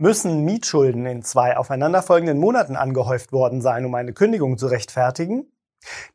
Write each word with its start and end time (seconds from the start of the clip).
Müssen 0.00 0.44
Mietschulden 0.44 1.06
in 1.06 1.24
zwei 1.24 1.56
aufeinanderfolgenden 1.56 2.38
Monaten 2.38 2.76
angehäuft 2.76 3.32
worden 3.32 3.60
sein, 3.60 3.84
um 3.84 3.96
eine 3.96 4.12
Kündigung 4.12 4.56
zu 4.56 4.68
rechtfertigen? 4.68 5.50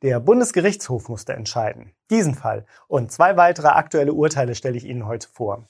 Der 0.01 0.21
Bundesgerichtshof 0.21 1.09
musste 1.09 1.33
entscheiden. 1.33 1.91
Diesen 2.09 2.33
Fall 2.33 2.65
und 2.87 3.11
zwei 3.11 3.35
weitere 3.35 3.67
aktuelle 3.67 4.13
Urteile 4.13 4.55
stelle 4.55 4.77
ich 4.77 4.85
Ihnen 4.85 5.05
heute 5.05 5.27
vor. 5.27 5.67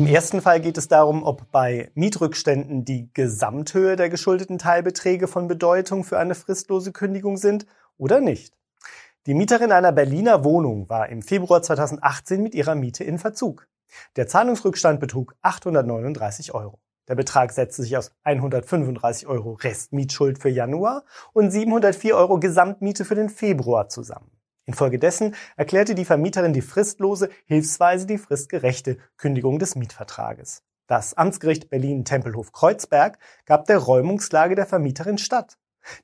Im 0.00 0.06
ersten 0.08 0.42
Fall 0.42 0.60
geht 0.60 0.76
es 0.76 0.88
darum, 0.88 1.22
ob 1.22 1.48
bei 1.52 1.92
Mietrückständen 1.94 2.84
die 2.84 3.08
Gesamthöhe 3.14 3.94
der 3.94 4.10
geschuldeten 4.10 4.58
Teilbeträge 4.58 5.28
von 5.28 5.46
Bedeutung 5.46 6.02
für 6.02 6.18
eine 6.18 6.34
fristlose 6.34 6.90
Kündigung 6.90 7.36
sind 7.36 7.66
oder 7.98 8.20
nicht. 8.20 8.59
Die 9.26 9.34
Mieterin 9.34 9.70
einer 9.70 9.92
Berliner 9.92 10.44
Wohnung 10.44 10.88
war 10.88 11.10
im 11.10 11.20
Februar 11.20 11.60
2018 11.60 12.42
mit 12.42 12.54
ihrer 12.54 12.74
Miete 12.74 13.04
in 13.04 13.18
Verzug. 13.18 13.68
Der 14.16 14.26
Zahlungsrückstand 14.26 14.98
betrug 14.98 15.36
839 15.42 16.54
Euro. 16.54 16.80
Der 17.06 17.16
Betrag 17.16 17.52
setzte 17.52 17.82
sich 17.82 17.98
aus 17.98 18.12
135 18.22 19.26
Euro 19.26 19.52
Restmietschuld 19.52 20.38
für 20.38 20.48
Januar 20.48 21.04
und 21.34 21.50
704 21.50 22.16
Euro 22.16 22.40
Gesamtmiete 22.40 23.04
für 23.04 23.14
den 23.14 23.28
Februar 23.28 23.90
zusammen. 23.90 24.30
Infolgedessen 24.64 25.34
erklärte 25.54 25.94
die 25.94 26.06
Vermieterin 26.06 26.54
die 26.54 26.62
fristlose, 26.62 27.28
hilfsweise 27.44 28.06
die 28.06 28.16
fristgerechte 28.16 28.96
Kündigung 29.18 29.58
des 29.58 29.76
Mietvertrages. 29.76 30.62
Das 30.86 31.12
Amtsgericht 31.12 31.68
Berlin-Tempelhof-Kreuzberg 31.68 33.18
gab 33.44 33.66
der 33.66 33.78
Räumungslage 33.78 34.54
der 34.54 34.66
Vermieterin 34.66 35.18
statt. 35.18 35.58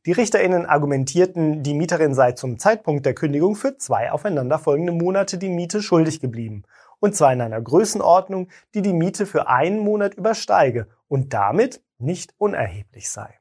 Die 0.05 0.13
RichterInnen 0.13 0.67
argumentierten, 0.67 1.63
die 1.63 1.75
Mieterin 1.75 2.15
sei 2.15 2.33
zum 2.33 2.59
Zeitpunkt 2.59 3.07
der 3.07 3.15
Kündigung 3.15 3.57
für 3.57 3.77
zwei 3.77 4.11
aufeinanderfolgende 4.11 4.93
Monate 4.93 5.39
die 5.39 5.49
Miete 5.49 5.83
schuldig 5.83 6.21
geblieben. 6.21 6.65
Und 6.99 7.15
zwar 7.15 7.33
in 7.33 7.41
einer 7.41 7.61
Größenordnung, 7.61 8.49
die 8.75 8.83
die 8.83 8.93
Miete 8.93 9.27
für 9.27 9.49
einen 9.49 9.81
Monat 9.81 10.15
übersteige 10.15 10.89
und 11.09 11.35
damit 11.35 11.83
nicht 11.99 12.35
unerheblich 12.39 13.11
sei. 13.11 13.39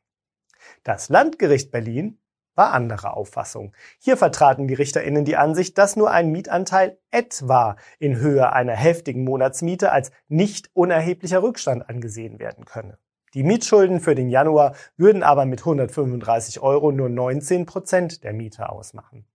Das 0.84 1.10
Landgericht 1.10 1.72
Berlin 1.72 2.20
war 2.56 2.72
anderer 2.72 3.18
Auffassung. 3.18 3.74
Hier 4.00 4.18
vertraten 4.18 4.68
die 4.68 4.74
RichterInnen 4.74 5.26
die 5.26 5.36
Ansicht, 5.36 5.78
dass 5.78 5.96
nur 5.96 6.12
ein 6.12 6.32
Mietanteil 6.32 6.98
etwa 7.12 7.76
in 8.00 8.18
Höhe 8.18 8.52
einer 8.52 8.76
heftigen 8.76 9.24
Monatsmiete 9.24 9.92
als 9.92 10.12
nicht 10.28 10.70
unerheblicher 10.74 11.44
Rückstand 11.44 11.90
angesehen 11.90 12.40
werden 12.40 12.66
könne. 12.66 12.98
Die 13.36 13.44
Mietschulden 13.44 14.00
für 14.00 14.16
den 14.16 14.30
Januar 14.30 14.76
würden 14.96 15.22
aber 15.22 15.46
mit 15.46 15.60
135 15.60 16.62
Euro 16.62 16.94
nur 16.94 17.10
19 17.10 17.66
Prozent 17.66 18.24
der 18.24 18.32
Miete 18.32 18.70
ausmachen. 18.70 19.26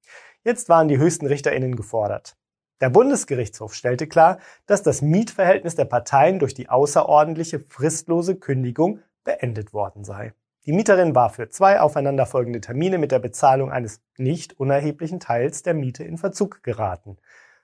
Jetzt 0.43 0.71
waren 0.71 0.89
die 0.89 0.97
höchsten 0.97 1.27
RichterInnen 1.27 1.77
gefordert. 1.77 2.35
Der 2.81 2.89
Bundesgerichtshof 2.89 3.75
stellte 3.75 4.07
klar, 4.07 4.39
dass 4.65 4.83
das 4.83 5.03
Mietverhältnis 5.03 5.75
der 5.75 5.85
Parteien 5.85 6.39
durch 6.39 6.55
die 6.55 6.71
außerordentliche 6.71 7.61
fristlose 7.61 8.37
Kündigung 8.37 9.01
beendet 9.23 9.75
worden 9.75 10.03
sei. 10.03 10.33
Die 10.65 10.73
Mieterin 10.73 11.15
war 11.15 11.29
für 11.29 11.51
zwei 11.51 11.79
aufeinanderfolgende 11.79 12.63
Termine 12.63 12.97
mit 12.97 13.13
der 13.13 13.19
Bezahlung 13.19 13.71
eines 13.71 14.01
nicht 14.17 14.59
unerheblichen 14.59 15.21
Teils 15.21 15.63
der 15.63 15.75
Miete 15.75 16.05
in 16.05 16.17
Verzug 16.17 16.63
geraten. 16.63 17.19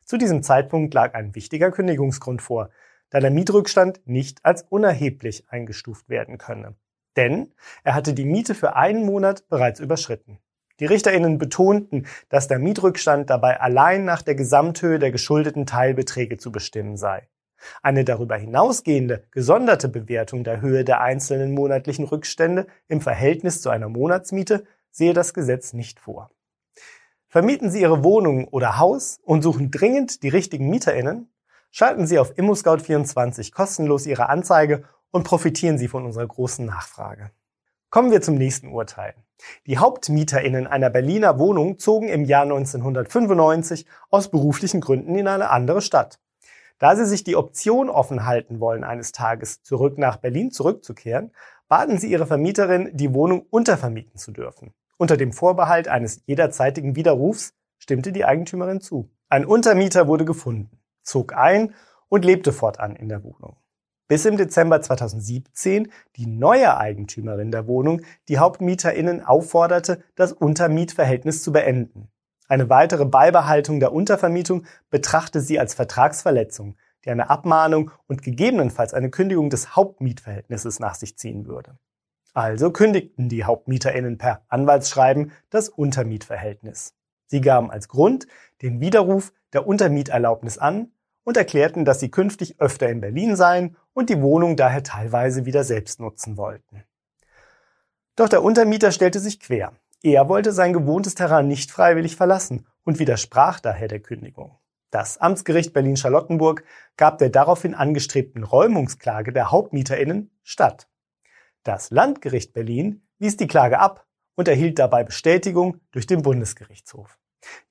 Zu 0.04 0.18
diesem 0.18 0.42
Zeitpunkt 0.42 0.92
lag 0.92 1.14
ein 1.14 1.34
wichtiger 1.34 1.70
Kündigungsgrund 1.70 2.42
vor, 2.42 2.68
da 3.10 3.20
der 3.20 3.30
Mietrückstand 3.30 4.00
nicht 4.04 4.44
als 4.44 4.62
unerheblich 4.68 5.44
eingestuft 5.48 6.08
werden 6.08 6.38
könne. 6.38 6.74
Denn 7.16 7.52
er 7.82 7.94
hatte 7.94 8.14
die 8.14 8.24
Miete 8.24 8.54
für 8.54 8.76
einen 8.76 9.04
Monat 9.04 9.48
bereits 9.48 9.80
überschritten. 9.80 10.38
Die 10.80 10.86
Richterinnen 10.86 11.38
betonten, 11.38 12.06
dass 12.28 12.48
der 12.48 12.58
Mietrückstand 12.58 13.30
dabei 13.30 13.60
allein 13.60 14.04
nach 14.04 14.20
der 14.20 14.34
Gesamthöhe 14.34 14.98
der 14.98 15.10
geschuldeten 15.10 15.64
Teilbeträge 15.64 16.36
zu 16.36 16.52
bestimmen 16.52 16.98
sei. 16.98 17.28
Eine 17.82 18.04
darüber 18.04 18.36
hinausgehende 18.36 19.24
gesonderte 19.30 19.88
Bewertung 19.88 20.44
der 20.44 20.60
Höhe 20.60 20.84
der 20.84 21.00
einzelnen 21.00 21.52
monatlichen 21.52 22.04
Rückstände 22.04 22.66
im 22.88 23.00
Verhältnis 23.00 23.62
zu 23.62 23.70
einer 23.70 23.88
Monatsmiete 23.88 24.64
sehe 24.90 25.14
das 25.14 25.32
Gesetz 25.32 25.72
nicht 25.72 25.98
vor. 25.98 26.30
Vermieten 27.28 27.70
Sie 27.70 27.80
Ihre 27.80 28.04
Wohnung 28.04 28.46
oder 28.48 28.78
Haus 28.78 29.18
und 29.22 29.42
suchen 29.42 29.70
dringend 29.70 30.22
die 30.22 30.28
richtigen 30.28 30.68
MieterInnen? 30.68 31.30
Schalten 31.78 32.06
Sie 32.06 32.18
auf 32.18 32.32
ImmoScout24 32.32 33.52
kostenlos 33.52 34.06
Ihre 34.06 34.30
Anzeige 34.30 34.84
und 35.10 35.24
profitieren 35.24 35.76
Sie 35.76 35.88
von 35.88 36.06
unserer 36.06 36.26
großen 36.26 36.64
Nachfrage. 36.64 37.32
Kommen 37.90 38.10
wir 38.10 38.22
zum 38.22 38.36
nächsten 38.36 38.68
Urteil. 38.68 39.12
Die 39.66 39.78
HauptmieterInnen 39.78 40.66
einer 40.66 40.88
Berliner 40.88 41.38
Wohnung 41.38 41.78
zogen 41.78 42.08
im 42.08 42.24
Jahr 42.24 42.44
1995 42.44 43.84
aus 44.08 44.30
beruflichen 44.30 44.80
Gründen 44.80 45.16
in 45.16 45.28
eine 45.28 45.50
andere 45.50 45.82
Stadt. 45.82 46.18
Da 46.78 46.96
sie 46.96 47.04
sich 47.04 47.24
die 47.24 47.36
Option 47.36 47.90
offen 47.90 48.24
halten 48.24 48.58
wollen, 48.58 48.82
eines 48.82 49.12
Tages 49.12 49.62
zurück 49.62 49.98
nach 49.98 50.16
Berlin 50.16 50.52
zurückzukehren, 50.52 51.30
baten 51.68 51.98
sie 51.98 52.10
ihre 52.10 52.26
Vermieterin, 52.26 52.88
die 52.94 53.12
Wohnung 53.12 53.44
untervermieten 53.50 54.16
zu 54.16 54.32
dürfen. 54.32 54.72
Unter 54.96 55.18
dem 55.18 55.34
Vorbehalt 55.34 55.88
eines 55.88 56.22
jederzeitigen 56.24 56.96
Widerrufs 56.96 57.52
stimmte 57.76 58.12
die 58.12 58.24
Eigentümerin 58.24 58.80
zu. 58.80 59.10
Ein 59.28 59.44
Untermieter 59.44 60.08
wurde 60.08 60.24
gefunden 60.24 60.75
zog 61.06 61.34
ein 61.34 61.74
und 62.08 62.24
lebte 62.24 62.52
fortan 62.52 62.96
in 62.96 63.08
der 63.08 63.24
Wohnung. 63.24 63.56
Bis 64.08 64.24
im 64.24 64.36
Dezember 64.36 64.80
2017 64.80 65.90
die 66.16 66.26
neue 66.26 66.76
Eigentümerin 66.76 67.50
der 67.50 67.66
Wohnung 67.66 68.02
die 68.28 68.38
HauptmieterInnen 68.38 69.24
aufforderte, 69.24 70.02
das 70.14 70.32
Untermietverhältnis 70.32 71.42
zu 71.42 71.52
beenden. 71.52 72.08
Eine 72.48 72.70
weitere 72.70 73.04
Beibehaltung 73.04 73.80
der 73.80 73.92
Untervermietung 73.92 74.64
betrachte 74.90 75.40
sie 75.40 75.58
als 75.58 75.74
Vertragsverletzung, 75.74 76.76
die 77.04 77.10
eine 77.10 77.30
Abmahnung 77.30 77.90
und 78.06 78.22
gegebenenfalls 78.22 78.94
eine 78.94 79.10
Kündigung 79.10 79.50
des 79.50 79.74
Hauptmietverhältnisses 79.74 80.78
nach 80.78 80.94
sich 80.94 81.16
ziehen 81.18 81.46
würde. 81.46 81.76
Also 82.32 82.70
kündigten 82.70 83.28
die 83.28 83.44
HauptmieterInnen 83.44 84.18
per 84.18 84.42
Anwaltsschreiben 84.48 85.32
das 85.50 85.68
Untermietverhältnis. 85.68 86.94
Sie 87.26 87.40
gaben 87.40 87.72
als 87.72 87.88
Grund 87.88 88.28
den 88.62 88.80
Widerruf 88.80 89.32
der 89.52 89.66
Untermieterlaubnis 89.66 90.58
an 90.58 90.92
und 91.26 91.36
erklärten, 91.36 91.84
dass 91.84 91.98
sie 91.98 92.10
künftig 92.10 92.60
öfter 92.60 92.88
in 92.88 93.00
Berlin 93.00 93.34
seien 93.34 93.76
und 93.92 94.10
die 94.10 94.22
Wohnung 94.22 94.56
daher 94.56 94.84
teilweise 94.84 95.44
wieder 95.44 95.64
selbst 95.64 95.98
nutzen 95.98 96.36
wollten. 96.36 96.84
Doch 98.14 98.28
der 98.28 98.44
Untermieter 98.44 98.92
stellte 98.92 99.18
sich 99.18 99.40
quer. 99.40 99.72
Er 100.04 100.28
wollte 100.28 100.52
sein 100.52 100.72
gewohntes 100.72 101.16
Terrain 101.16 101.48
nicht 101.48 101.72
freiwillig 101.72 102.14
verlassen 102.14 102.68
und 102.84 103.00
widersprach 103.00 103.58
daher 103.58 103.88
der 103.88 103.98
Kündigung. 103.98 104.56
Das 104.90 105.18
Amtsgericht 105.18 105.72
Berlin-Charlottenburg 105.72 106.62
gab 106.96 107.18
der 107.18 107.28
daraufhin 107.28 107.74
angestrebten 107.74 108.44
Räumungsklage 108.44 109.32
der 109.32 109.50
HauptmieterInnen 109.50 110.30
statt. 110.44 110.88
Das 111.64 111.90
Landgericht 111.90 112.52
Berlin 112.52 113.02
wies 113.18 113.36
die 113.36 113.48
Klage 113.48 113.80
ab 113.80 114.06
und 114.36 114.46
erhielt 114.46 114.78
dabei 114.78 115.02
Bestätigung 115.02 115.80
durch 115.90 116.06
den 116.06 116.22
Bundesgerichtshof. 116.22 117.18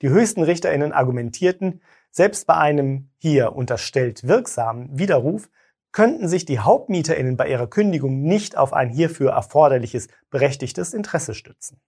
Die 0.01 0.09
höchsten 0.09 0.43
RichterInnen 0.43 0.91
argumentierten, 0.91 1.81
selbst 2.15 2.47
bei 2.47 2.55
einem 2.55 3.09
hier 3.17 3.57
unterstellt 3.57 4.25
wirksamen 4.25 4.97
Widerruf 4.97 5.49
könnten 5.91 6.29
sich 6.29 6.45
die 6.45 6.61
HauptmieterInnen 6.61 7.35
bei 7.35 7.49
ihrer 7.49 7.67
Kündigung 7.67 8.21
nicht 8.21 8.57
auf 8.57 8.71
ein 8.71 8.89
hierfür 8.89 9.31
erforderliches 9.31 10.07
berechtigtes 10.29 10.93
Interesse 10.93 11.33
stützen. 11.33 11.81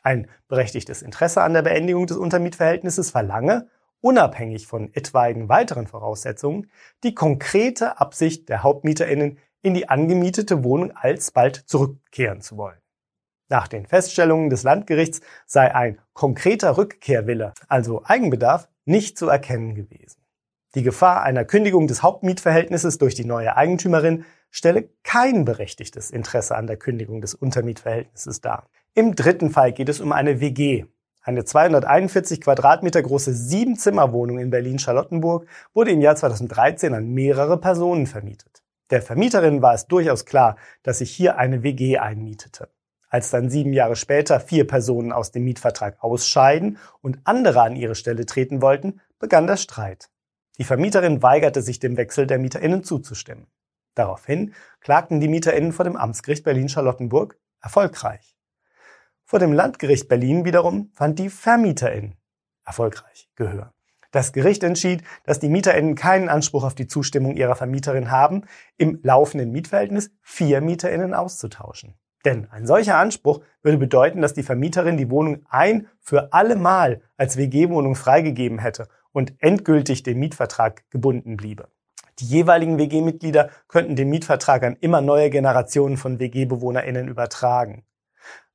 Ein 0.00 0.28
berechtigtes 0.46 1.02
Interesse 1.02 1.42
an 1.42 1.52
der 1.52 1.62
Beendigung 1.62 2.06
des 2.06 2.16
Untermietverhältnisses 2.16 3.10
verlange, 3.10 3.68
unabhängig 4.00 4.68
von 4.68 4.92
etwaigen 4.94 5.48
weiteren 5.48 5.88
Voraussetzungen, 5.88 6.70
die 7.02 7.14
konkrete 7.14 8.00
Absicht 8.00 8.48
der 8.48 8.62
HauptmieterInnen 8.62 9.38
in 9.62 9.74
die 9.74 9.88
angemietete 9.88 10.62
Wohnung 10.62 10.92
alsbald 10.92 11.56
zurückkehren 11.56 12.40
zu 12.40 12.56
wollen. 12.56 12.78
Nach 13.48 13.66
den 13.66 13.86
Feststellungen 13.86 14.48
des 14.48 14.62
Landgerichts 14.62 15.20
sei 15.44 15.74
ein 15.74 16.00
konkreter 16.12 16.76
Rückkehrwille, 16.76 17.52
also 17.68 18.02
Eigenbedarf, 18.04 18.68
nicht 18.84 19.18
zu 19.18 19.28
erkennen 19.28 19.74
gewesen. 19.74 20.22
Die 20.74 20.82
Gefahr 20.82 21.22
einer 21.22 21.44
Kündigung 21.44 21.86
des 21.86 22.02
Hauptmietverhältnisses 22.02 22.98
durch 22.98 23.14
die 23.14 23.26
neue 23.26 23.56
Eigentümerin 23.56 24.24
stelle 24.50 24.88
kein 25.02 25.44
berechtigtes 25.44 26.10
Interesse 26.10 26.56
an 26.56 26.66
der 26.66 26.78
Kündigung 26.78 27.20
des 27.20 27.34
Untermietverhältnisses 27.34 28.40
dar. 28.40 28.68
Im 28.94 29.14
dritten 29.14 29.50
Fall 29.50 29.72
geht 29.72 29.88
es 29.88 30.00
um 30.00 30.12
eine 30.12 30.40
WG. 30.40 30.86
Eine 31.22 31.44
241 31.44 32.40
Quadratmeter 32.40 33.02
große 33.02 33.32
Sieben-Zimmer-Wohnung 33.32 34.38
in 34.38 34.50
Berlin-Charlottenburg 34.50 35.46
wurde 35.72 35.92
im 35.92 36.00
Jahr 36.00 36.16
2013 36.16 36.94
an 36.94 37.08
mehrere 37.08 37.58
Personen 37.58 38.06
vermietet. 38.06 38.62
Der 38.90 39.02
Vermieterin 39.02 39.62
war 39.62 39.74
es 39.74 39.86
durchaus 39.86 40.24
klar, 40.24 40.56
dass 40.82 40.98
sich 40.98 41.10
hier 41.10 41.38
eine 41.38 41.62
WG 41.62 41.98
einmietete. 41.98 42.68
Als 43.12 43.28
dann 43.28 43.50
sieben 43.50 43.74
Jahre 43.74 43.94
später 43.94 44.40
vier 44.40 44.66
Personen 44.66 45.12
aus 45.12 45.32
dem 45.32 45.44
Mietvertrag 45.44 46.02
ausscheiden 46.02 46.78
und 47.02 47.18
andere 47.24 47.60
an 47.60 47.76
ihre 47.76 47.94
Stelle 47.94 48.24
treten 48.24 48.62
wollten, 48.62 49.02
begann 49.18 49.46
der 49.46 49.58
Streit. 49.58 50.08
Die 50.56 50.64
Vermieterin 50.64 51.22
weigerte 51.22 51.60
sich 51.60 51.78
dem 51.78 51.98
Wechsel 51.98 52.26
der 52.26 52.38
MieterInnen 52.38 52.84
zuzustimmen. 52.84 53.48
Daraufhin 53.94 54.54
klagten 54.80 55.20
die 55.20 55.28
MieterInnen 55.28 55.72
vor 55.72 55.84
dem 55.84 55.94
Amtsgericht 55.94 56.42
Berlin-Charlottenburg 56.42 57.38
erfolgreich. 57.60 58.34
Vor 59.24 59.38
dem 59.38 59.52
Landgericht 59.52 60.08
Berlin 60.08 60.46
wiederum 60.46 60.90
fand 60.94 61.18
die 61.18 61.28
Vermieterin 61.28 62.14
erfolgreich 62.64 63.28
Gehör. 63.36 63.74
Das 64.10 64.32
Gericht 64.32 64.62
entschied, 64.62 65.02
dass 65.24 65.38
die 65.38 65.50
MieterInnen 65.50 65.96
keinen 65.96 66.30
Anspruch 66.30 66.64
auf 66.64 66.74
die 66.74 66.86
Zustimmung 66.86 67.36
ihrer 67.36 67.56
Vermieterin 67.56 68.10
haben, 68.10 68.46
im 68.78 69.00
laufenden 69.02 69.52
Mietverhältnis 69.52 70.10
vier 70.22 70.62
MieterInnen 70.62 71.12
auszutauschen. 71.12 71.98
Denn 72.24 72.48
ein 72.50 72.66
solcher 72.66 72.98
Anspruch 72.98 73.40
würde 73.62 73.78
bedeuten, 73.78 74.22
dass 74.22 74.34
die 74.34 74.42
Vermieterin 74.42 74.96
die 74.96 75.10
Wohnung 75.10 75.44
ein 75.48 75.88
für 76.00 76.32
alle 76.32 76.56
Mal 76.56 77.02
als 77.16 77.36
WG-Wohnung 77.36 77.94
freigegeben 77.94 78.58
hätte 78.58 78.88
und 79.12 79.34
endgültig 79.38 80.02
dem 80.02 80.18
Mietvertrag 80.18 80.88
gebunden 80.90 81.36
bliebe. 81.36 81.68
Die 82.18 82.26
jeweiligen 82.26 82.78
WG-Mitglieder 82.78 83.50
könnten 83.68 83.96
den 83.96 84.10
Mietvertrag 84.10 84.62
an 84.62 84.76
immer 84.80 85.00
neue 85.00 85.30
Generationen 85.30 85.96
von 85.96 86.18
WG-BewohnerInnen 86.18 87.08
übertragen. 87.08 87.84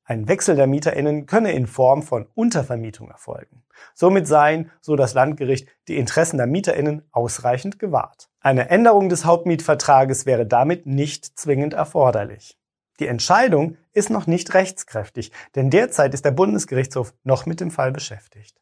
Ein 0.10 0.30
Wechsel 0.30 0.56
der 0.56 0.68
MieterInnen 0.68 1.26
könne 1.26 1.52
in 1.52 1.68
Form 1.68 2.02
von 2.02 2.28
Untervermietung 2.34 3.10
erfolgen. 3.10 3.64
Somit 3.94 4.26
seien, 4.26 4.72
so 4.80 4.96
das 4.96 5.14
Landgericht, 5.14 5.68
die 5.90 5.98
Interessen 5.98 6.38
der 6.38 6.48
MieterInnen 6.48 7.04
ausreichend 7.12 7.78
gewahrt. 7.78 8.30
Eine 8.40 8.70
Änderung 8.70 9.10
des 9.10 9.26
Hauptmietvertrages 9.26 10.26
wäre 10.26 10.46
damit 10.46 10.86
nicht 10.86 11.38
zwingend 11.38 11.74
erforderlich. 11.74 12.58
Die 13.00 13.08
Entscheidung 13.08 13.78
ist 13.94 14.10
noch 14.10 14.28
nicht 14.28 14.54
rechtskräftig, 14.54 15.32
denn 15.56 15.70
derzeit 15.70 16.14
ist 16.14 16.26
der 16.26 16.32
Bundesgerichtshof 16.32 17.14
noch 17.24 17.46
mit 17.46 17.60
dem 17.60 17.72
Fall 17.72 17.92
beschäftigt. 17.92 18.60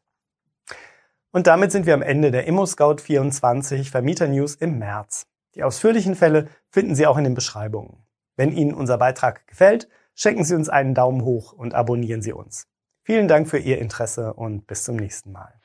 Und 1.32 1.46
damit 1.46 1.72
sind 1.72 1.86
wir 1.86 1.94
am 1.94 2.02
Ende 2.02 2.30
der 2.30 2.48
ImmoScout24 2.48 3.90
Vermieter 3.90 4.28
News 4.28 4.54
im 4.54 4.78
März. 4.78 5.26
Die 5.54 5.62
ausführlichen 5.62 6.14
Fälle 6.14 6.48
finden 6.68 6.94
Sie 6.94 7.06
auch 7.06 7.18
in 7.18 7.24
den 7.24 7.34
Beschreibungen. 7.34 8.06
Wenn 8.36 8.52
Ihnen 8.52 8.74
unser 8.74 8.98
Beitrag 8.98 9.46
gefällt, 9.46 9.88
schenken 10.14 10.44
Sie 10.44 10.54
uns 10.54 10.68
einen 10.68 10.94
Daumen 10.94 11.24
hoch 11.24 11.52
und 11.52 11.74
abonnieren 11.74 12.22
Sie 12.22 12.32
uns. 12.32 12.68
Vielen 13.02 13.28
Dank 13.28 13.48
für 13.48 13.58
Ihr 13.58 13.78
Interesse 13.78 14.34
und 14.34 14.66
bis 14.66 14.84
zum 14.84 14.96
nächsten 14.96 15.32
Mal. 15.32 15.60